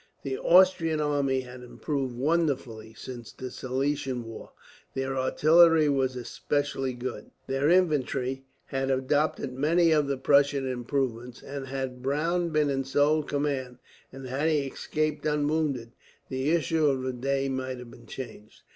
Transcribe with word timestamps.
The 0.23 0.35
Austrian 0.35 0.99
army 0.99 1.41
had 1.41 1.61
improved 1.61 2.15
wonderfully, 2.15 2.95
since 2.95 3.31
the 3.31 3.51
Silesian 3.51 4.23
war. 4.23 4.51
Their 4.95 5.15
artillery 5.15 5.89
were 5.89 6.07
specially 6.07 6.93
good, 6.93 7.29
their 7.45 7.69
infantry 7.69 8.43
had 8.65 8.89
adopted 8.89 9.53
many 9.53 9.91
of 9.91 10.07
the 10.07 10.17
Prussian 10.17 10.67
improvements 10.67 11.43
and, 11.43 11.67
had 11.67 12.01
Browne 12.01 12.49
been 12.49 12.71
in 12.71 12.83
sole 12.83 13.21
command, 13.21 13.77
and 14.11 14.25
had 14.25 14.49
he 14.49 14.61
escaped 14.65 15.27
unwounded, 15.27 15.91
the 16.29 16.49
issue 16.49 16.87
of 16.87 17.03
the 17.03 17.13
day 17.13 17.47
might 17.47 17.77
have 17.77 17.91
been 17.91 18.07
changed. 18.07 18.63